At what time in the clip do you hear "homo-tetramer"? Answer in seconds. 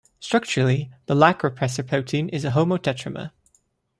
2.49-3.29